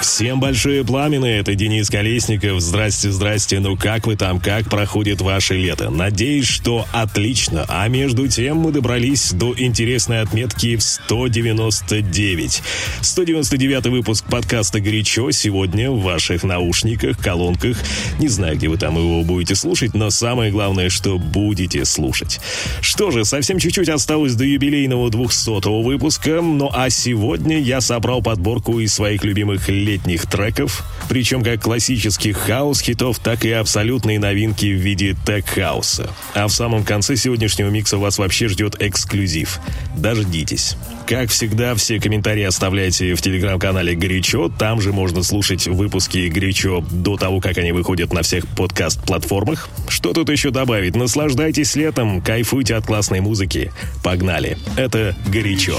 [0.00, 2.60] Всем большое пламя, это Денис Колесников.
[2.60, 3.58] Здрасте, здрасте.
[3.58, 5.90] Ну как вы там, как проходит ваше лето?
[5.90, 7.64] Надеюсь, что отлично.
[7.68, 12.62] А между тем мы добрались до интересной отметки в 199.
[13.00, 17.76] 199 выпуск подкаста «Горячо» сегодня в ваших наушниках, колонках.
[18.20, 22.40] Не знаю, где вы там его будете слушать, но самое главное, что будете слушать.
[22.80, 26.40] Что же, совсем чуть-чуть осталось до юбилейного 200 выпуска.
[26.40, 33.18] Ну а сегодня я собрал подборку из своих любимых летних треков, причем как классических хаос-хитов,
[33.18, 36.10] так и абсолютные новинки в виде тег-хауса.
[36.34, 39.60] А в самом конце сегодняшнего микса вас вообще ждет эксклюзив.
[39.96, 40.76] Дождитесь.
[41.06, 44.50] Как всегда, все комментарии оставляйте в телеграм-канале «Горячо».
[44.50, 49.70] Там же можно слушать выпуски «Горячо» до того, как они выходят на всех подкаст-платформах.
[49.88, 50.94] Что тут еще добавить?
[50.94, 53.72] Наслаждайтесь летом, кайфуйте от классной музыки.
[54.04, 54.58] Погнали.
[54.76, 55.78] Это «Горячо».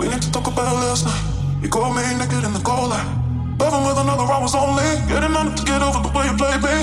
[0.00, 1.39] We need to talk about last night.
[1.62, 3.04] You called me naked in the cold light.
[3.60, 6.56] Loving with another, I was only getting on to get over the way you play
[6.56, 6.76] me.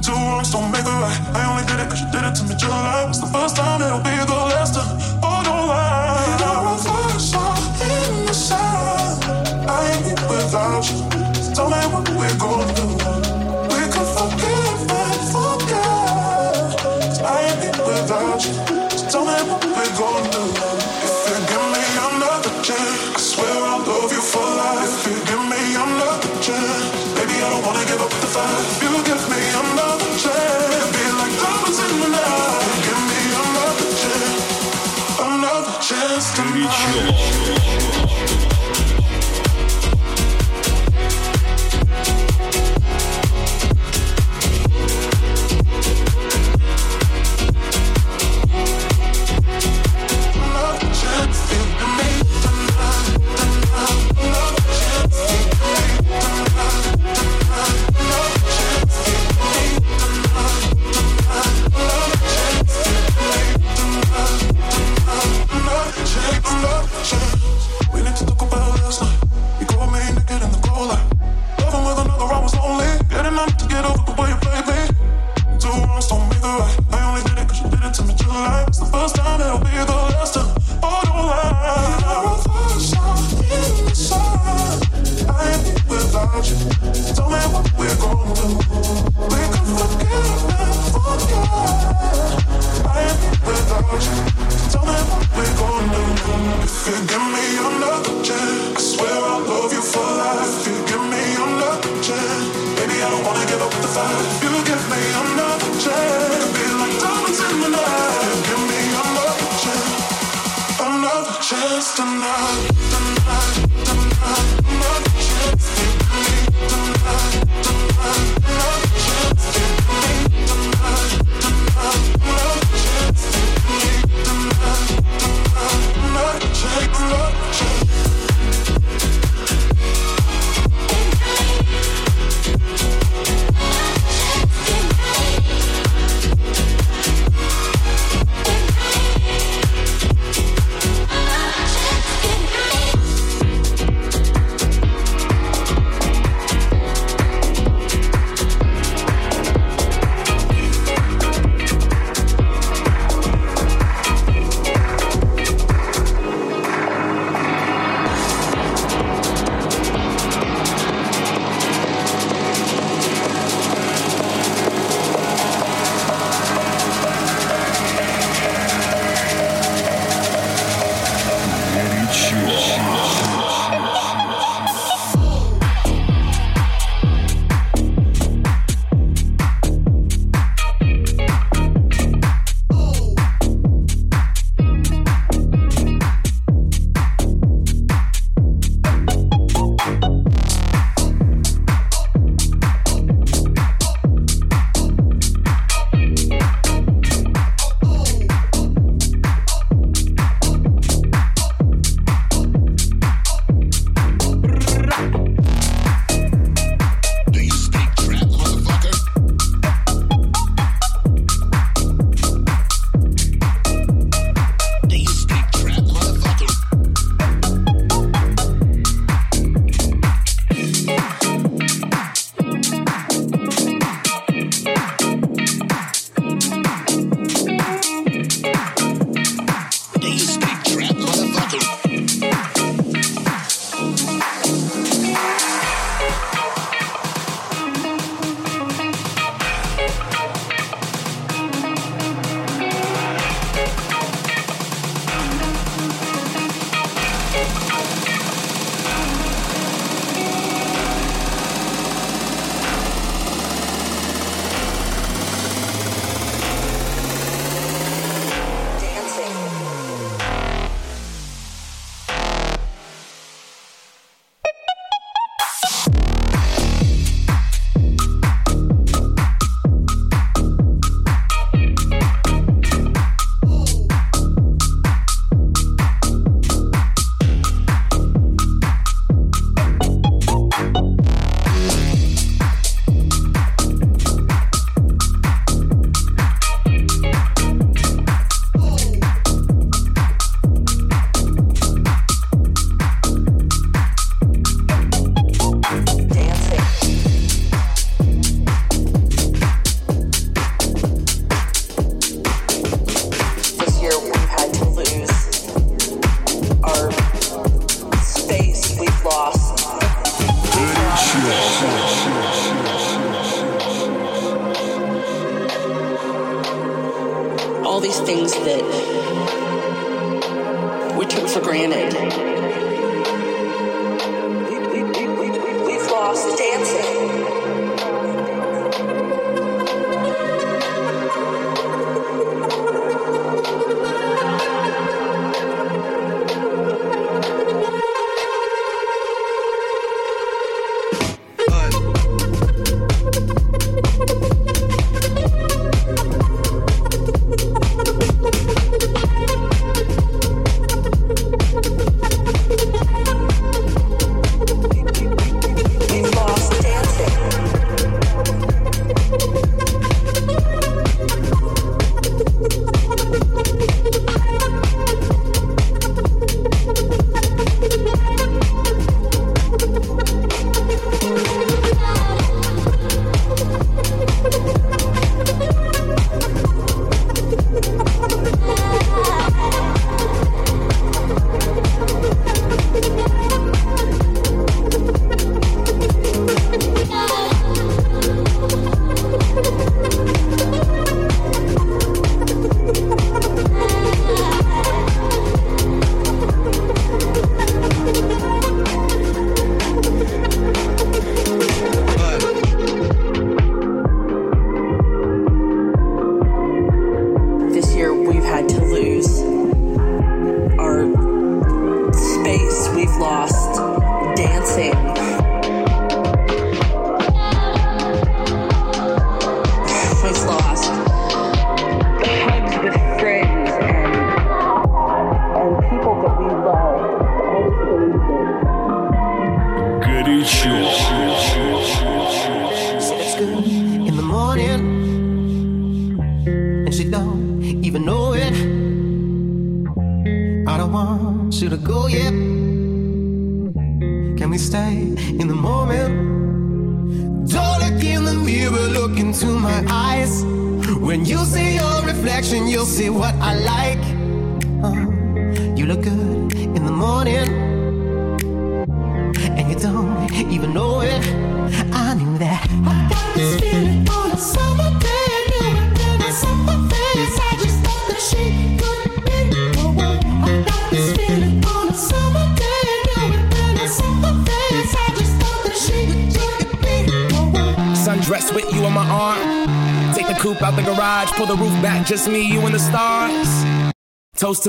[0.00, 1.20] Two wrongs don't make a right.
[1.36, 3.04] I only did it cause you did it to me July.
[3.08, 4.96] It's the first time, it'll be the last time.
[5.20, 6.24] Oh, don't lie.
[6.40, 7.36] You're a first
[7.84, 9.20] in the sun.
[9.68, 11.04] I ain't without you.
[11.54, 12.87] Tell me what we're gonna do.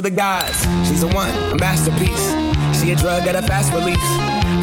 [0.01, 0.65] to the gods.
[0.87, 2.29] She's the one, a masterpiece.
[2.79, 3.97] She a drug at a fast release.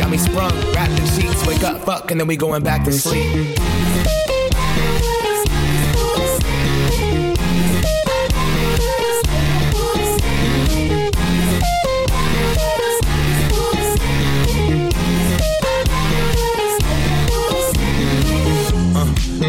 [0.00, 1.46] Got me sprung, wrapped in sheets.
[1.46, 3.58] Wake up, fuck, and then we going back to sleep.
[18.94, 19.04] Uh,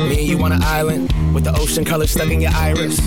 [0.09, 2.99] me and you on an island with the ocean color stuck in your iris.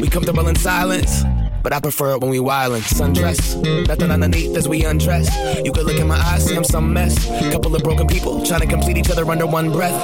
[0.00, 1.22] We comfortable in silence
[1.62, 2.82] but I prefer it when we wildin'.
[2.82, 5.28] Sundress, nothing underneath as we undress.
[5.64, 7.26] You could look in my eyes, see I'm some mess.
[7.52, 9.98] Couple of broken people trying to complete each other under one breath.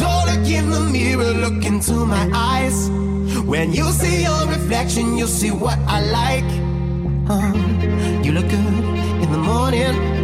[0.00, 2.88] Don't look in the mirror, look into my eyes.
[3.46, 6.50] When you see your reflection, you'll see what I like.
[7.28, 8.84] Uh, you look good
[9.22, 10.23] in the morning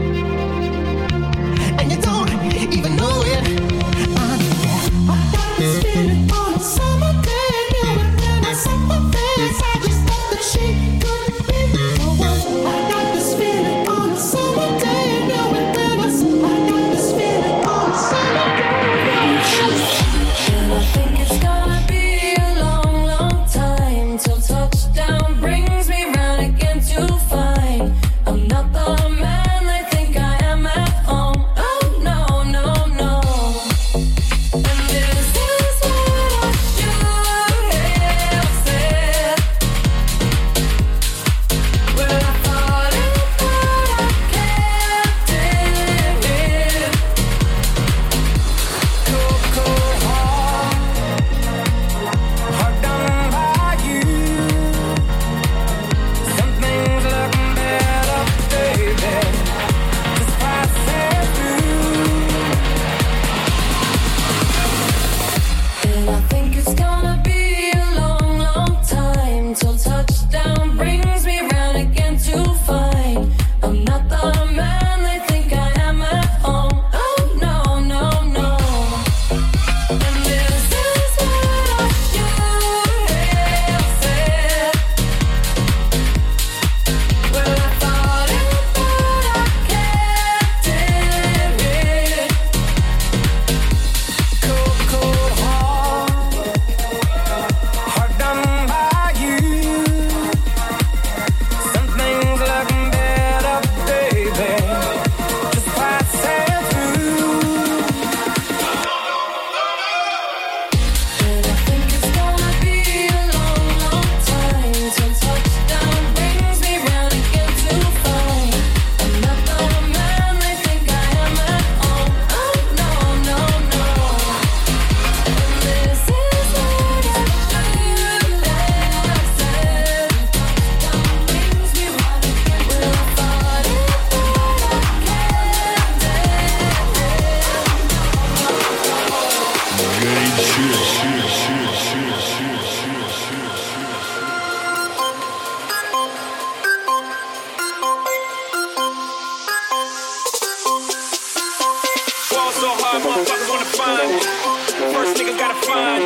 [155.70, 156.02] fine.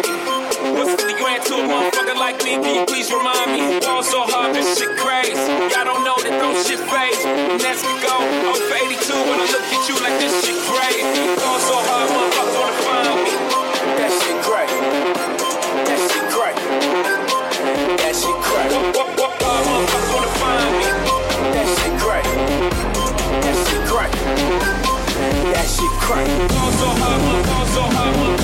[0.76, 2.60] What's 50 grand to a motherfucker like me?
[2.60, 3.80] Can you please remind me?
[3.80, 5.40] Balls so hard, this shit crazy.
[5.72, 7.24] Y'all don't know that those shit fades.
[7.64, 8.14] Let's go.
[8.20, 11.08] I'm 82 when I look at you like this shit crazy.
[11.40, 13.32] Balls so hard, motherfuckers wanna find me.
[14.00, 14.70] That shit great.
[15.88, 16.56] That shit great.
[18.04, 18.68] That shit great.
[18.68, 20.88] What, what, what, what, motherfuckers wanna find me?
[21.56, 22.28] That shit great.
[23.44, 24.12] That shit great.
[25.56, 26.28] That shit great.
[26.52, 28.43] Balls so hard, balls so hard,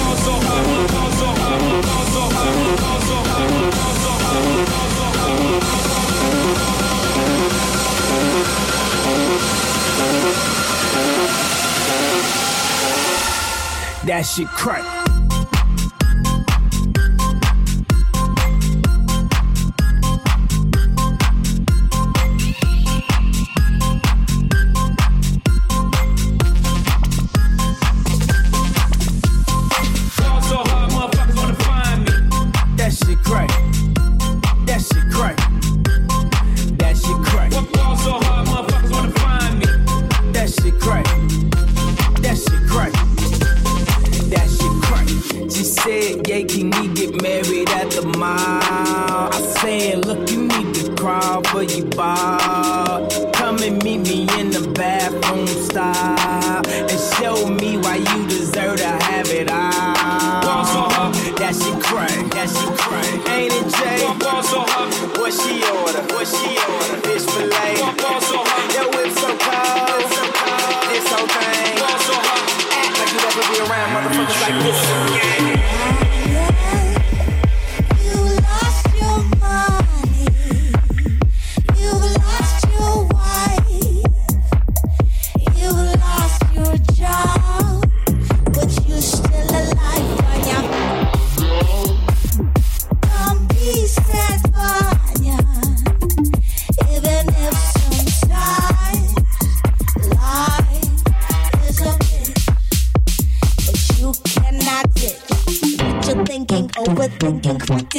[14.04, 15.19] That shit crack.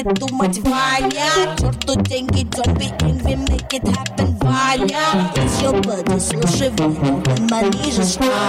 [0.01, 1.09] it too much fire.
[1.57, 5.31] Черту деньги, don't be make it happen, Ваня.
[5.35, 8.40] It's your buddy, слушай, вы на манижешь, а?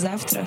[0.00, 0.46] завтра.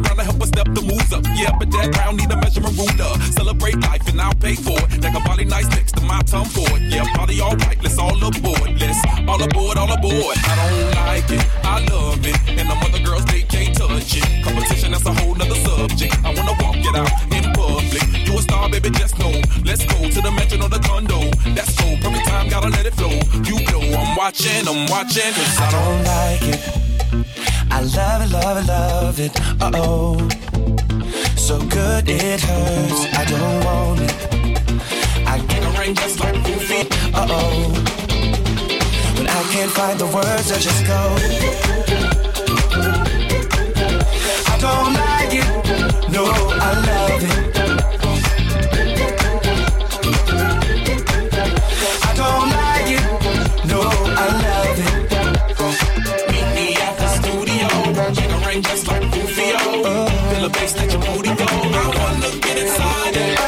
[0.00, 0.08] Girl?
[0.08, 1.24] Another round to help us step the moves up.
[1.34, 3.12] Yeah, but that round need a measurement ruler.
[3.32, 5.02] Celebrate life and I'll pay for it.
[5.02, 6.82] Like a body nice next to my for it.
[6.92, 7.78] Yeah, party all right.
[7.82, 8.80] Let's all aboard.
[8.80, 10.36] Let's all aboard, all aboard.
[10.44, 11.44] I don't like it.
[11.64, 12.36] I love it.
[12.48, 14.44] And the other girls, they can't touch it.
[14.44, 16.14] Competition, that's a whole nother subject.
[16.24, 18.04] I wanna walk it out in public.
[18.26, 19.32] You a star, baby, just know.
[19.64, 21.30] Let's go to the mansion or the condo.
[21.54, 21.96] That's cool.
[21.98, 23.16] Perfect time, gotta let it flow.
[23.44, 25.32] You know I'm watching, I'm watching.
[25.32, 26.87] Cause I don't like it.
[27.70, 29.40] I love it, love it, love it.
[29.60, 30.28] Uh oh.
[31.36, 33.06] So good it hurts.
[33.14, 34.14] I don't want it.
[35.26, 36.88] I get a ring just like goofy.
[37.14, 37.72] Uh oh.
[39.16, 41.00] When I can't find the words, I just go.
[44.52, 46.12] I don't like it.
[46.12, 47.47] No, I love it.
[58.58, 59.02] Get just like.
[59.12, 61.44] Feel a bass, your booty go.
[61.46, 63.38] I wanna get inside it.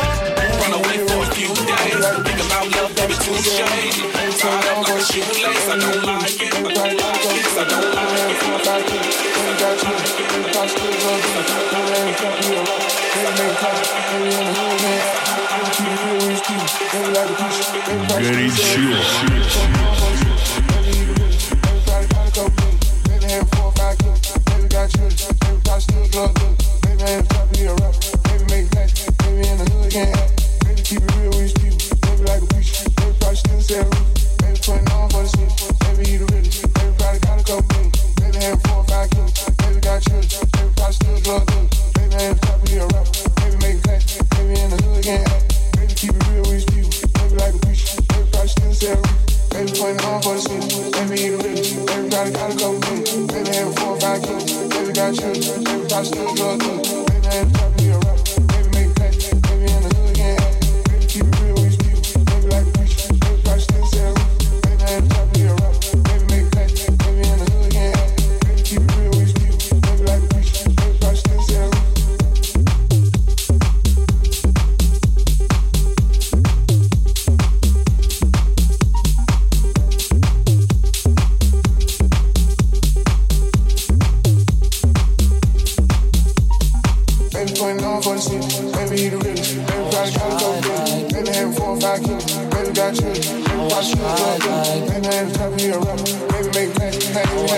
[0.61, 2.07] Run away for a few days.
[2.27, 4.07] Think about love, baby, too shady.
[4.39, 5.67] Tied up like a shoelace.
[5.67, 6.55] I don't like it.
[6.55, 7.59] I don't like it.
[7.59, 8.87] I don't like
[19.75, 19.80] it.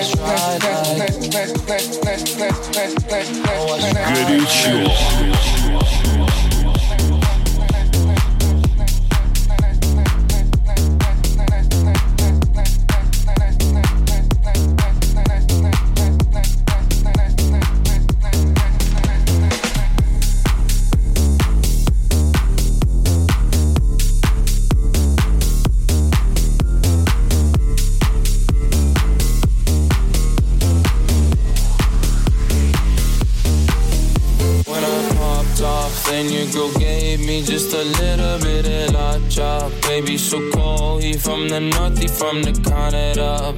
[0.02, 0.18] When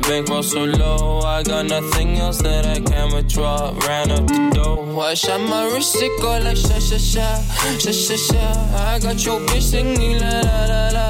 [0.06, 3.72] Bankroll so low, I got nothing else that I can withdraw.
[3.86, 7.40] Ran up the dough, I shot my wrist, it go like sha sha sha,
[7.78, 8.44] sha sha sha.
[8.92, 11.06] I got your bitch singing la la la la,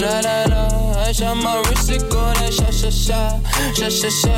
[0.00, 0.62] la la la.
[1.06, 3.40] I shot my wrist, it go like sha sha sha,
[3.74, 4.34] sha sha sha.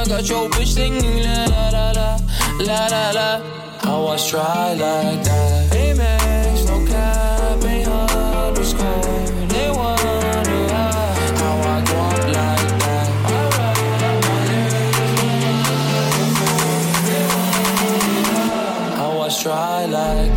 [0.00, 3.28] I got your bitch singing la la la la, la la.
[3.84, 5.72] I was try like that.
[5.72, 6.21] Amex,
[19.42, 20.31] try like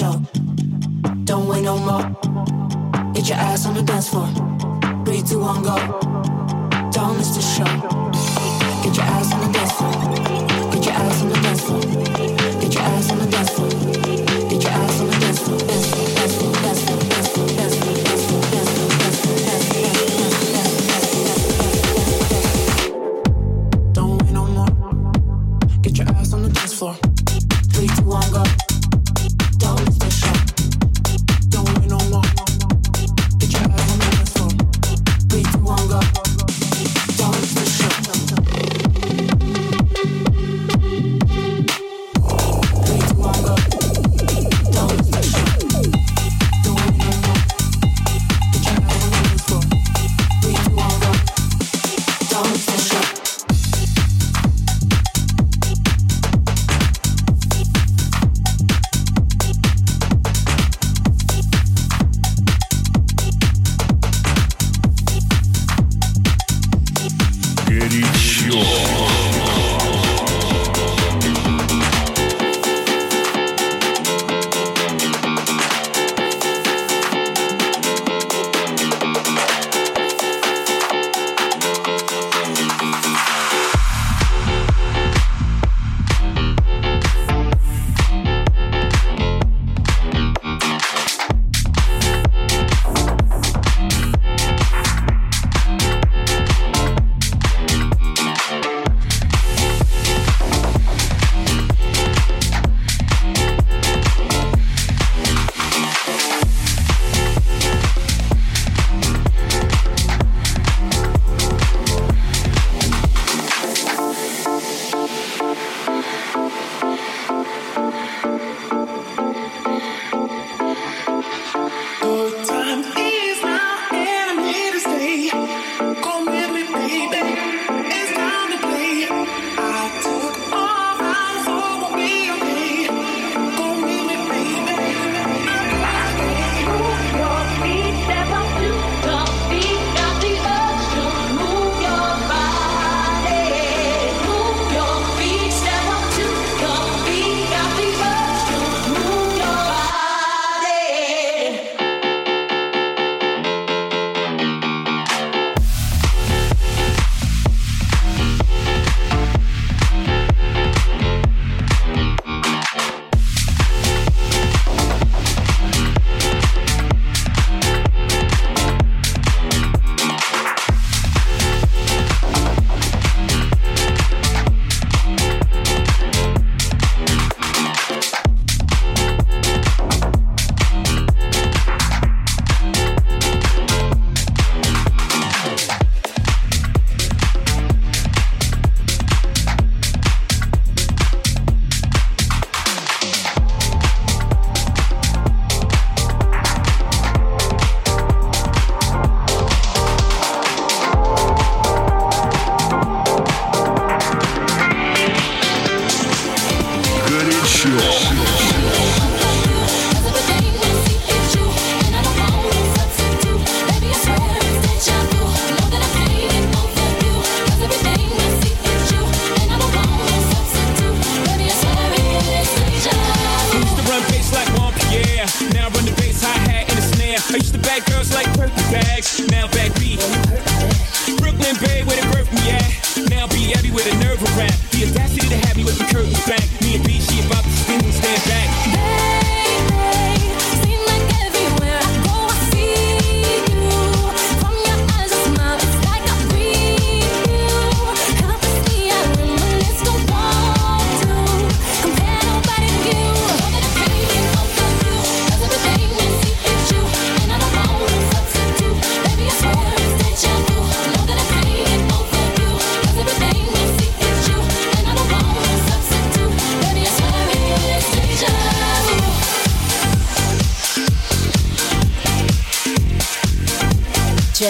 [0.00, 0.18] show.
[1.24, 2.04] Don't wait no more.
[3.12, 4.28] Get your ass on the dance floor.
[5.04, 5.76] Three, two, one, go.
[6.90, 7.72] Don't miss the show.
[8.82, 9.49] Get your ass on the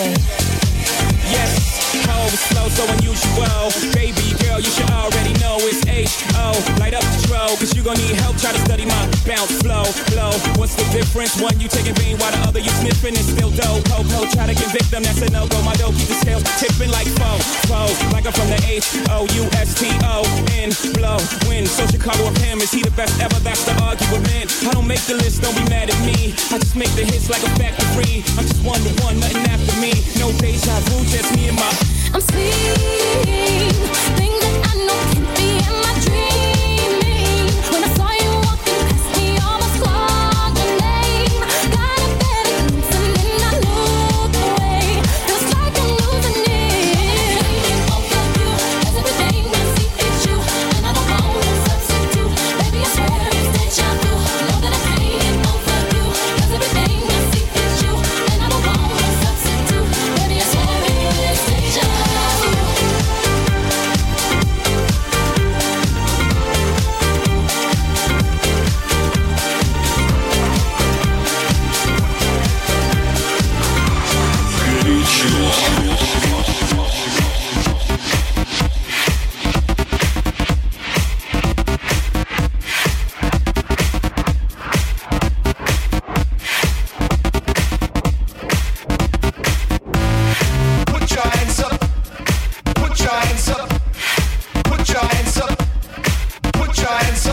[0.00, 1.79] Yes.
[1.90, 3.66] Ho was slow, so unusual.
[3.98, 6.54] Baby girl, you should already know it's H-O.
[6.78, 8.38] Light up the troll, cause you gon' need help.
[8.38, 9.82] Try to study my bounce flow,
[10.14, 10.30] blow.
[10.54, 11.34] What's the difference?
[11.42, 13.82] One you taking vein while the other you sniffing It's still dope.
[13.90, 15.58] Ho, ho, try to convict them, that's a no-go.
[15.66, 17.90] My dough keep the scales tipping like foe, foe.
[18.14, 21.18] Like I'm from the H-O-U-S-T-O-N, blow,
[21.50, 21.66] win.
[21.66, 23.38] So Chicago of him, is he the best ever?
[23.42, 24.46] That's the argument.
[24.62, 26.38] I don't make the list, don't be mad at me.
[26.54, 28.22] I just make the hits like a factory.
[28.38, 29.90] I'm just one to one, nothing after me.
[30.22, 31.79] No deja vu, just me and my
[32.12, 32.74] I'm seeing
[34.16, 35.39] things that I know can't
[96.90, 97.29] try and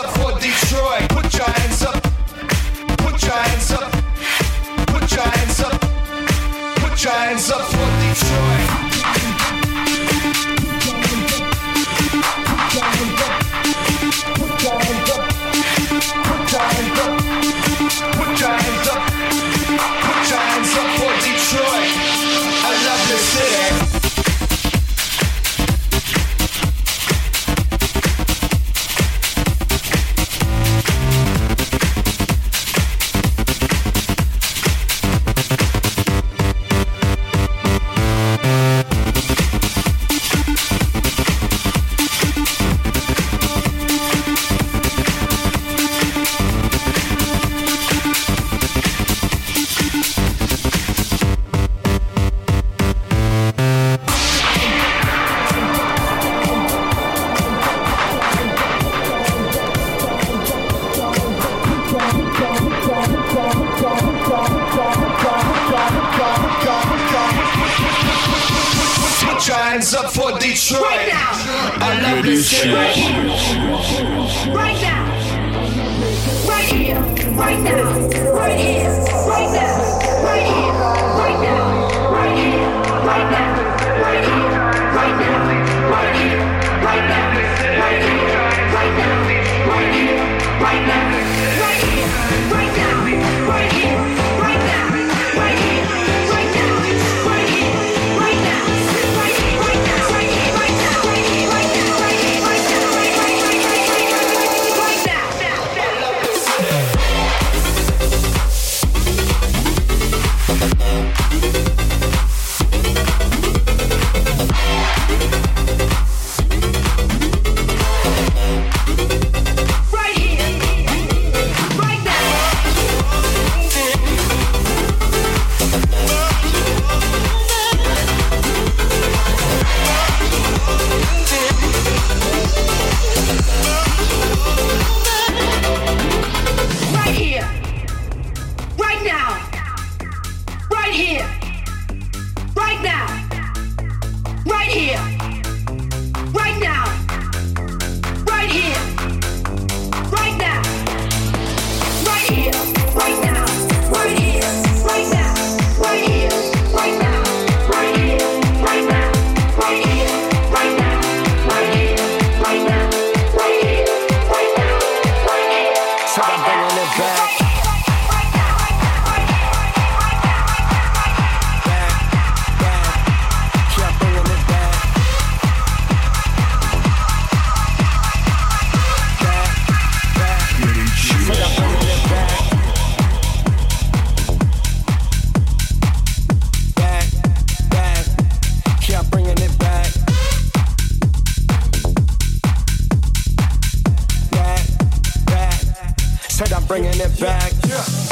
[196.70, 197.54] it back,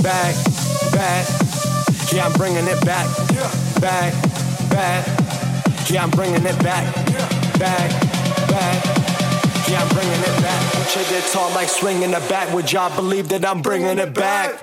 [0.02, 0.36] back,
[0.94, 1.28] back.
[2.14, 3.08] Yeah, I'm bringing it back,
[3.82, 4.14] back,
[4.70, 5.06] back.
[5.90, 6.96] Yeah, I'm bringing it back,
[7.60, 7.92] back,
[8.50, 8.86] back.
[9.68, 10.74] Yeah, I'm bringing it back.
[10.74, 12.54] Put your guitar like swinging the back.
[12.54, 14.14] Would y'all believe that I'm bringing it?
[14.14, 14.62] Back,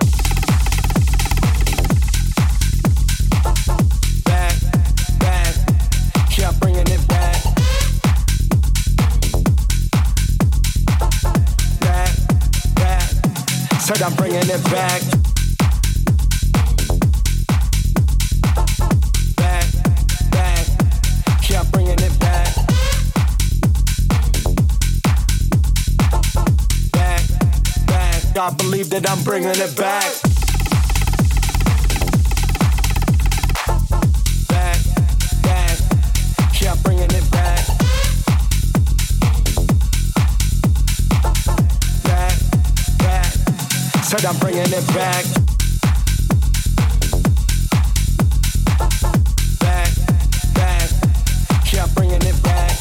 [13.83, 15.01] Said I'm bringing it back.
[19.35, 19.65] Back,
[20.31, 20.67] back.
[21.49, 22.55] Yeah, bringing it back.
[26.93, 27.23] Back,
[27.85, 28.37] back.
[28.37, 30.32] I believe that I'm bringing it back.
[44.25, 45.25] I'm bringing it back.
[49.59, 49.91] Back,
[50.53, 50.89] back.
[51.73, 52.77] Yeah, I'm bringing it back.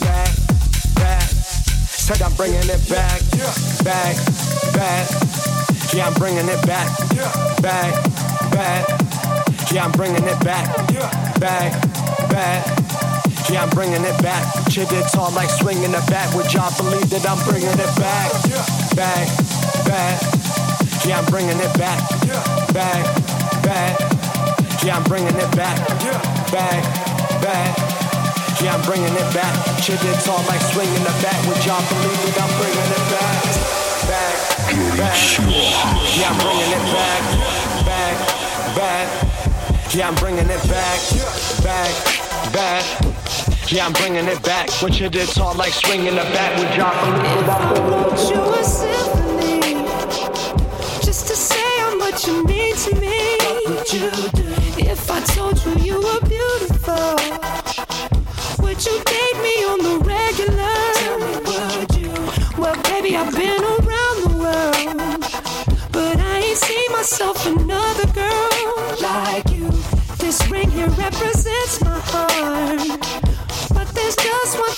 [0.00, 0.32] Back,
[0.96, 1.22] back.
[1.88, 3.22] Said I'm bringing it back.
[3.84, 4.16] Back,
[4.74, 5.08] back.
[5.94, 6.88] Yeah, I'm bringing it back.
[7.62, 8.04] Back,
[8.50, 8.86] back.
[9.72, 10.76] Yeah, I'm bringing it back.
[11.40, 11.72] Back,
[12.28, 12.87] back.
[13.50, 14.44] Yeah, I'm bringing it back.
[14.68, 16.34] Chick guitar like swinging the back.
[16.36, 18.28] Would y'all believe that I'm bringing it back?
[18.92, 19.24] Back,
[19.88, 20.20] back.
[21.08, 21.96] Yeah, I'm bringing it back.
[22.76, 23.08] Back,
[23.64, 23.96] back.
[24.84, 25.80] Yeah, I'm bringing it back.
[26.52, 26.84] Back,
[27.40, 27.72] back.
[28.60, 29.54] Yeah, I'm bringing it back.
[29.80, 31.40] Chick guitar like swinging the back.
[31.48, 33.48] Would y'all believe that I'm bringing it back?
[34.12, 34.36] Back,
[35.00, 35.18] back.
[36.20, 37.22] Yeah, I'm bringing it back.
[37.88, 38.16] Back,
[38.76, 39.08] back.
[39.94, 41.00] Yeah, I'm bringing it back.
[41.64, 41.96] Back,
[42.52, 43.17] back.
[43.70, 44.70] Yeah, I'm bringing it back.
[44.80, 46.58] What you did talk like swinging the.
[46.58, 49.84] Would y'all I'm you a symphony
[51.04, 53.36] just to say how much you mean to me.
[54.80, 57.12] If I told you you were beautiful,
[58.64, 60.78] would you date me on the regular?
[61.44, 62.12] would you?
[62.56, 65.20] Well, baby, I've been around the world,
[65.92, 69.68] but I ain't seen myself another girl like you.
[70.16, 72.97] This ring here represents my heart.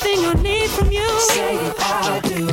[0.00, 1.08] But there's just one thing I need from you.
[1.20, 2.46] Say I do.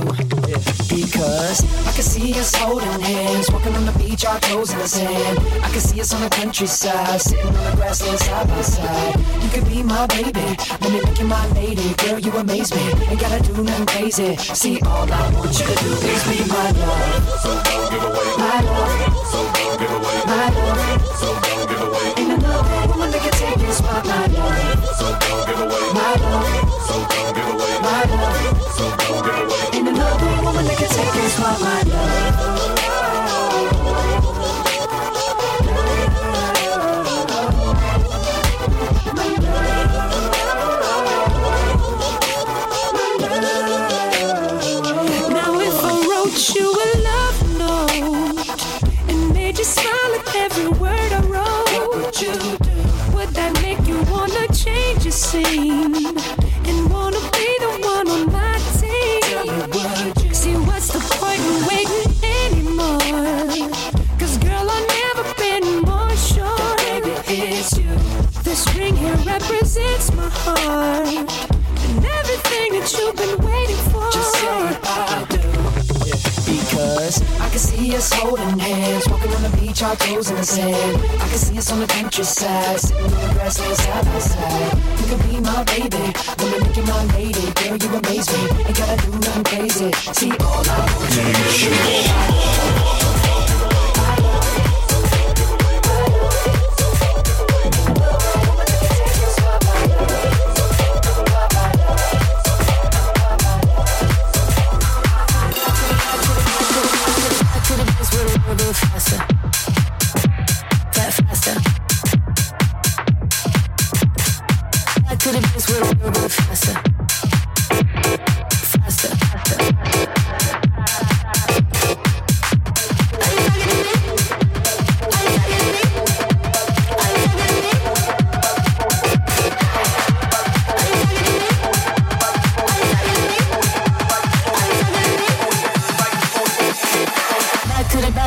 [0.88, 4.88] Because I can see us holding hands, walking on the beach, our toes in the
[4.88, 5.39] sand.
[5.64, 9.20] I can see us on the countryside, sitting on the grassland side by side.
[9.43, 10.41] You could be my baby,
[10.82, 11.93] let me make you my lady.
[11.95, 14.36] Girl, you amaze me, ain't gotta do nothing crazy.
[14.38, 17.30] See, all I want you to do is be my love.
[17.41, 19.28] So don't give away my love.
[19.28, 21.02] So don't give away my love.
[21.16, 22.14] So don't give away.
[22.18, 24.95] Ain't another woman that can take your spot, my love.
[24.98, 26.66] So don't give away my love.
[26.88, 28.62] So don't give away my love.
[28.78, 29.78] So don't give away.
[29.78, 32.27] Ain't another woman that can take your spot, my Now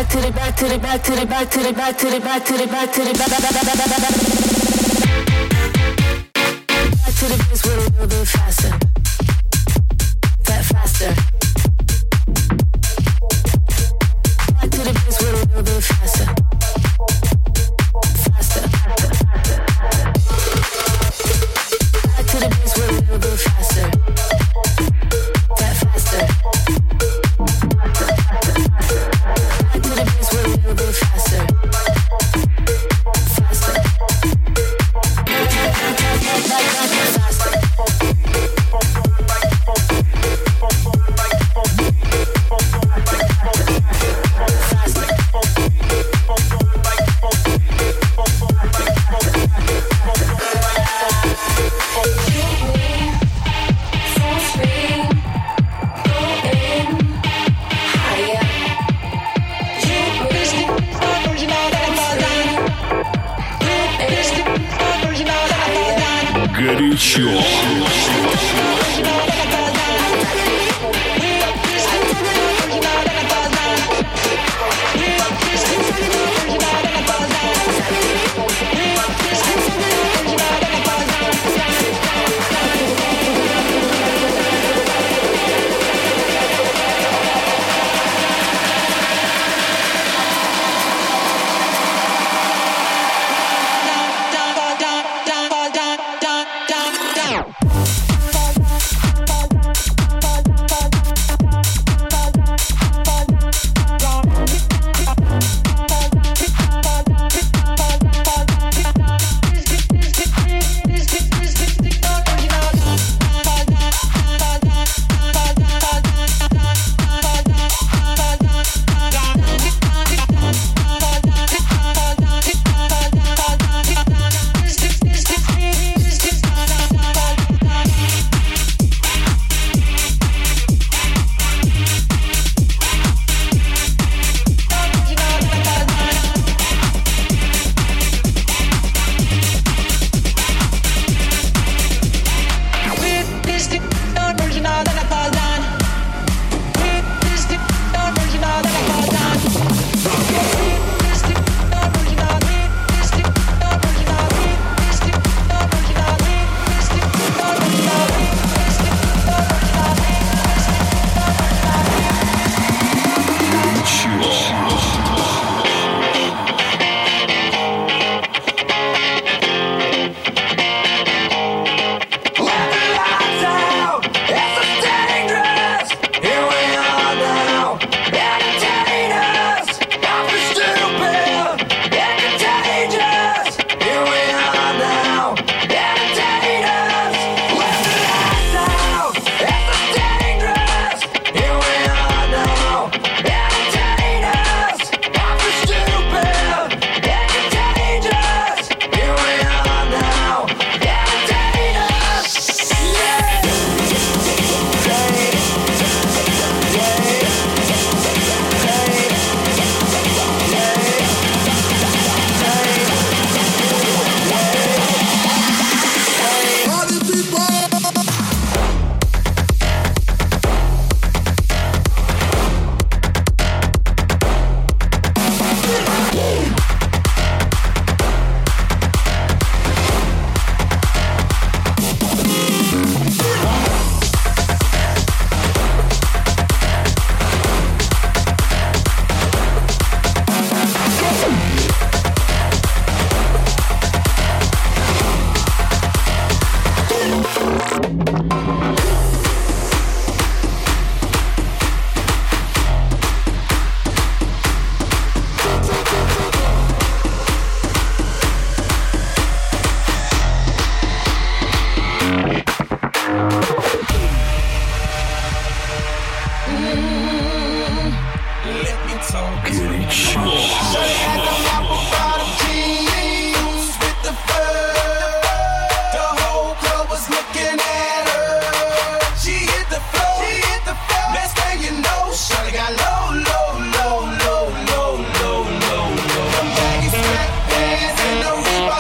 [0.01, 2.21] back to the back to the back to the back to the back to the
[2.21, 3.41] back to the back to the back back
[7.19, 8.90] to the bass with a little bit faster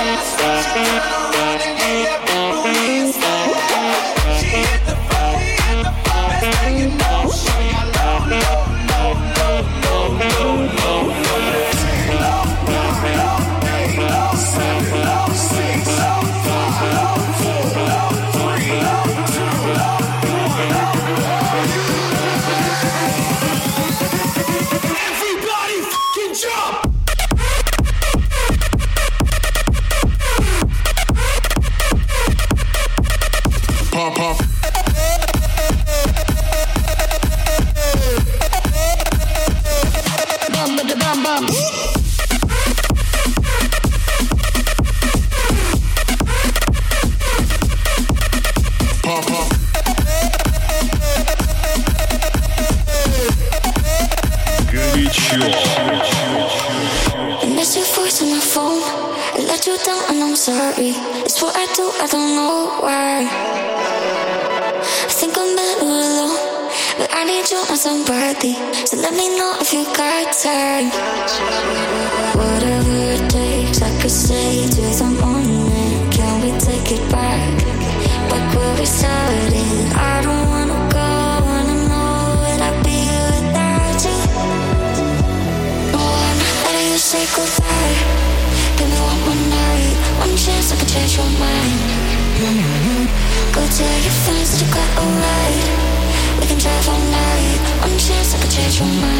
[98.77, 99.14] 充满。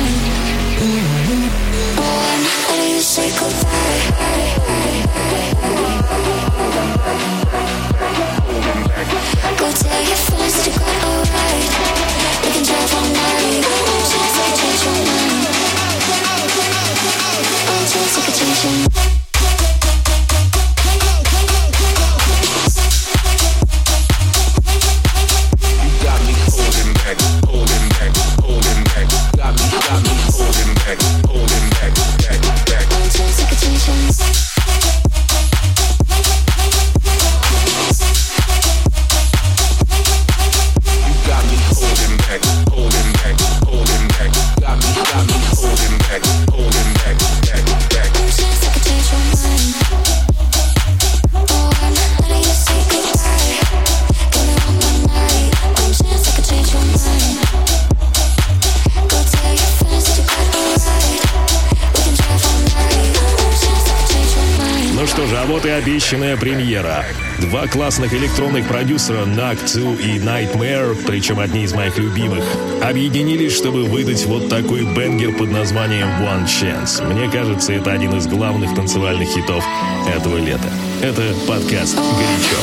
[67.55, 72.45] два классных электронных продюсера Noctu и Nightmare, причем одни из моих любимых,
[72.83, 77.07] объединились, чтобы выдать вот такой бенгер под названием One Chance.
[77.07, 79.65] Мне кажется, это один из главных танцевальных хитов
[80.13, 80.69] этого лета.
[81.01, 82.59] Это подкаст «Горячо».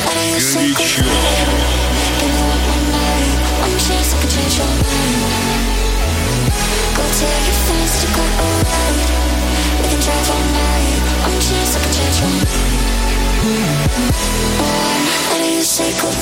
[0.52, 1.51] «Горячо».
[15.72, 16.21] shake off